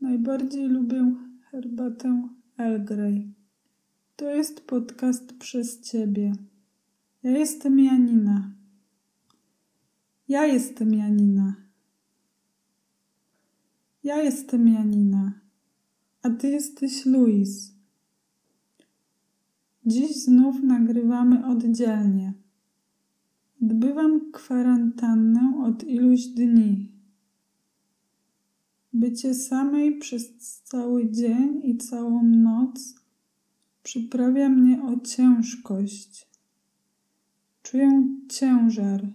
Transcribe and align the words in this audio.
Najbardziej 0.00 0.68
lubię 0.68 1.14
herbatę 1.50 2.28
Earl 2.58 2.84
Grey. 2.84 3.34
To 4.16 4.30
jest 4.30 4.60
podcast 4.60 5.32
przez 5.38 5.80
ciebie. 5.80 6.32
Ja 7.22 7.30
jestem 7.30 7.78
Janina. 7.78 8.52
Ja 10.28 10.46
jestem 10.46 10.94
Janina. 10.94 11.54
Ja 14.04 14.22
jestem 14.22 14.68
Janina. 14.68 15.32
A 16.22 16.30
ty 16.30 16.48
jesteś 16.48 17.06
Luis. 17.06 17.72
Dziś 19.86 20.16
znów 20.16 20.62
nagrywamy 20.62 21.46
oddzielnie. 21.46 22.32
Odbywam 23.62 24.32
kwarantannę 24.32 25.62
od 25.64 25.84
iluś 25.84 26.26
dni. 26.26 26.99
Bycie 28.92 29.34
samej 29.34 29.98
przez 29.98 30.60
cały 30.62 31.10
dzień 31.10 31.60
i 31.64 31.78
całą 31.78 32.22
noc 32.22 32.94
przyprawia 33.82 34.48
mnie 34.48 34.82
o 34.82 35.00
ciężkość. 35.00 36.28
Czuję 37.62 38.16
ciężar, 38.28 39.08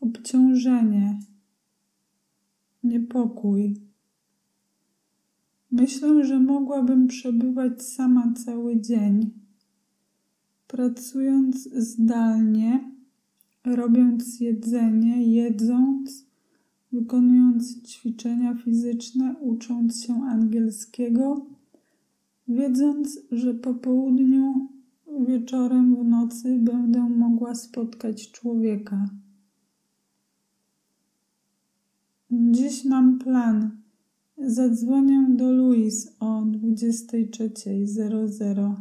obciążenie, 0.00 1.20
niepokój. 2.82 3.80
Myślę, 5.70 6.24
że 6.24 6.40
mogłabym 6.40 7.06
przebywać 7.06 7.82
sama 7.82 8.32
cały 8.44 8.80
dzień, 8.80 9.30
pracując 10.66 11.68
zdalnie, 11.72 12.94
robiąc 13.64 14.40
jedzenie, 14.40 15.22
jedząc 15.32 16.29
wykonując 16.92 17.82
ćwiczenia 17.82 18.54
fizyczne, 18.54 19.34
ucząc 19.40 20.04
się 20.04 20.14
angielskiego, 20.14 21.46
wiedząc, 22.48 23.20
że 23.30 23.54
po 23.54 23.74
południu, 23.74 24.68
wieczorem, 25.26 25.96
w 25.96 26.04
nocy 26.04 26.58
będę 26.58 27.08
mogła 27.08 27.54
spotkać 27.54 28.30
człowieka. 28.30 29.10
Dziś 32.30 32.84
mam 32.84 33.18
plan. 33.18 33.70
Zadzwonię 34.38 35.26
do 35.28 35.52
Louis 35.52 36.16
o 36.20 36.42
23.00, 36.42 38.74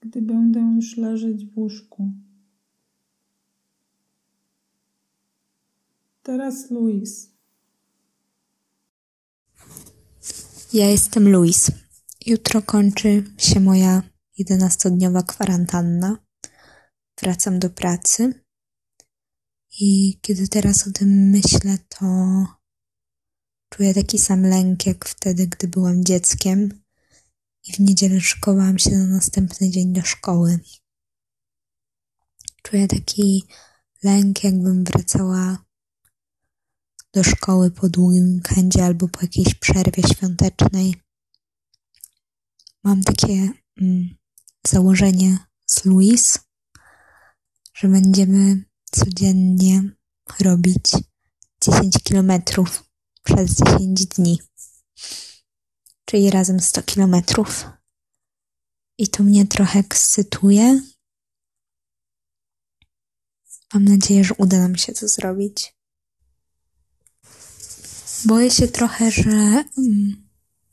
gdy 0.00 0.22
będę 0.22 0.60
już 0.60 0.96
leżeć 0.96 1.46
w 1.46 1.58
łóżku. 1.58 2.10
Teraz 6.30 6.70
Luis. 6.70 7.30
Ja 10.72 10.90
jestem 10.90 11.28
Luis. 11.28 11.70
Jutro 12.26 12.62
kończy 12.62 13.24
się 13.38 13.60
moja 13.60 14.02
11-dniowa 14.40 15.22
kwarantanna. 15.22 16.18
Wracam 17.20 17.58
do 17.58 17.70
pracy. 17.70 18.44
I 19.80 20.18
kiedy 20.20 20.48
teraz 20.48 20.88
o 20.88 20.90
tym 20.92 21.08
myślę, 21.08 21.78
to 21.88 22.06
czuję 23.68 23.94
taki 23.94 24.18
sam 24.18 24.42
lęk 24.42 24.86
jak 24.86 25.04
wtedy, 25.04 25.46
gdy 25.46 25.68
byłam 25.68 26.04
dzieckiem 26.04 26.82
i 27.68 27.72
w 27.72 27.78
niedzielę 27.80 28.20
szkołałam 28.20 28.78
się 28.78 28.90
na 28.90 29.06
następny 29.06 29.70
dzień 29.70 29.92
do 29.92 30.02
szkoły. 30.02 30.60
Czuję 32.62 32.88
taki 32.88 33.44
lęk, 34.02 34.44
jakbym 34.44 34.84
wracała 34.84 35.69
do 37.12 37.24
szkoły 37.24 37.70
po 37.70 37.88
długim 37.88 38.34
weekendzie 38.34 38.84
albo 38.84 39.08
po 39.08 39.20
jakiejś 39.22 39.54
przerwie 39.54 40.02
świątecznej. 40.02 40.94
Mam 42.84 43.02
takie 43.02 43.48
mm, 43.80 44.16
założenie 44.66 45.38
z 45.66 45.84
Louis, 45.84 46.38
że 47.74 47.88
będziemy 47.88 48.64
codziennie 48.92 49.82
robić 50.40 50.92
10 51.64 51.94
kilometrów 52.02 52.84
przez 53.22 53.56
10 53.56 54.06
dni, 54.06 54.40
czyli 56.04 56.30
razem 56.30 56.60
100 56.60 56.82
kilometrów. 56.82 57.66
I 58.98 59.08
to 59.08 59.22
mnie 59.22 59.46
trochę 59.46 59.78
ekscytuje. 59.78 60.82
Mam 63.74 63.84
nadzieję, 63.84 64.24
że 64.24 64.34
uda 64.34 64.58
nam 64.58 64.76
się 64.76 64.92
to 64.92 65.08
zrobić. 65.08 65.79
Boję 68.24 68.50
się 68.50 68.68
trochę, 68.68 69.10
że 69.10 69.30
mm, 69.30 70.28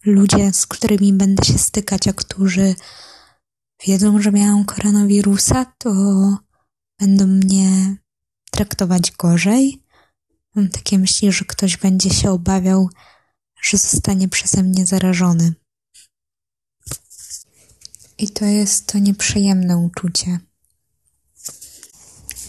ludzie, 0.06 0.54
z 0.54 0.66
którymi 0.66 1.14
będę 1.14 1.46
się 1.46 1.58
stykać, 1.58 2.08
a 2.08 2.14
którzy 2.14 2.76
wiedzą, 3.88 4.22
że 4.22 4.32
miałam 4.32 4.66
koronawirusa, 4.66 5.66
to 5.78 5.92
będą 7.00 7.28
mnie 7.28 7.96
traktować 8.52 9.12
gorzej. 9.12 9.84
Mam 10.56 10.70
takie 10.70 11.00
myśli, 11.00 11.32
że 11.32 11.46
ktoś 11.46 11.78
będzie 11.78 12.10
się 12.10 12.32
obawiał, 12.32 12.90
że 13.62 13.78
zostanie 13.78 14.28
przeze 14.28 14.64
mnie 14.64 14.86
zarażony. 14.86 15.54
I 18.18 18.30
to 18.30 18.46
jest 18.46 18.88
to 18.88 19.00
nieprzyjemne 19.00 19.78
uczucie. 19.78 20.40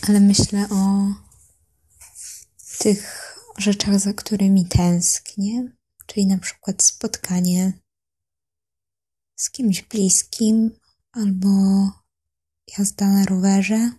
Ale 0.09 0.21
myślę 0.21 0.69
o 0.71 1.13
tych 2.79 3.28
rzeczach, 3.59 4.01
za 4.01 4.13
którymi 4.13 4.67
tęsknię, 4.67 5.73
czyli 6.07 6.27
na 6.27 6.39
przykład 6.39 6.83
spotkanie 6.83 7.73
z 9.37 9.51
kimś 9.51 9.83
bliskim 9.83 10.71
albo 11.13 11.49
jazda 12.79 13.09
na 13.09 13.25
rowerze, 13.25 13.91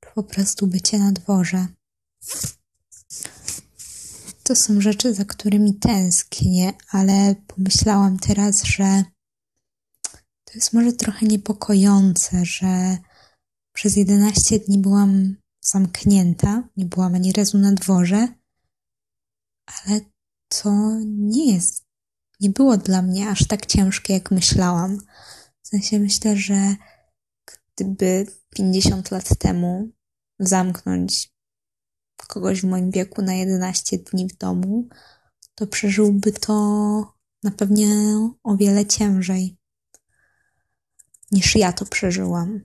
czy 0.00 0.10
po 0.14 0.22
prostu 0.22 0.66
bycie 0.66 0.98
na 0.98 1.12
dworze. 1.12 1.66
To 4.42 4.56
są 4.56 4.80
rzeczy, 4.80 5.14
za 5.14 5.24
którymi 5.24 5.74
tęsknię, 5.74 6.72
ale 6.90 7.34
pomyślałam 7.46 8.18
teraz, 8.18 8.62
że 8.62 9.04
to 10.44 10.54
jest 10.54 10.72
może 10.72 10.92
trochę 10.92 11.26
niepokojące, 11.26 12.44
że 12.44 12.98
przez 13.72 13.96
11 13.96 14.58
dni 14.58 14.78
byłam 14.78 15.36
zamknięta, 15.60 16.68
nie 16.76 16.86
byłam 16.86 17.14
ani 17.14 17.32
razu 17.32 17.58
na 17.58 17.72
dworze 17.72 18.28
ale 19.66 20.00
to 20.48 20.70
nie 21.06 21.52
jest, 21.52 21.84
nie 22.40 22.50
było 22.50 22.76
dla 22.76 23.02
mnie 23.02 23.28
aż 23.28 23.46
tak 23.46 23.66
ciężkie, 23.66 24.12
jak 24.14 24.30
myślałam. 24.30 24.98
W 25.62 25.68
sensie 25.68 25.98
myślę, 25.98 26.36
że 26.36 26.76
gdyby 27.74 28.26
50 28.50 29.10
lat 29.10 29.38
temu 29.38 29.88
zamknąć 30.38 31.32
kogoś 32.28 32.60
w 32.60 32.64
moim 32.64 32.90
wieku 32.90 33.22
na 33.22 33.34
11 33.34 33.98
dni 33.98 34.28
w 34.28 34.36
domu, 34.36 34.88
to 35.54 35.66
przeżyłby 35.66 36.32
to 36.32 36.54
na 37.42 37.50
pewnie 37.50 37.88
o 38.42 38.56
wiele 38.56 38.86
ciężej 38.86 39.56
niż 41.30 41.56
ja 41.56 41.72
to 41.72 41.86
przeżyłam. 41.86 42.60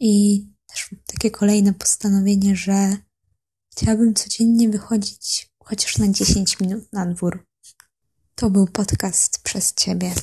I 0.00 0.44
też 0.66 0.94
takie 1.06 1.30
kolejne 1.30 1.74
postanowienie, 1.74 2.56
że 2.56 2.96
chciałabym 3.72 4.14
codziennie 4.14 4.68
wychodzić 4.68 5.52
chociaż 5.68 5.98
na 5.98 6.08
10 6.08 6.60
minut 6.60 6.92
na 6.92 7.06
dwór. 7.06 7.46
To 8.34 8.50
był 8.50 8.66
podcast 8.66 9.42
przez 9.42 9.74
Ciebie. 9.74 10.14